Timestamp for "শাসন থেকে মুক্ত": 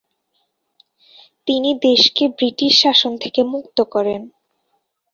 2.81-3.77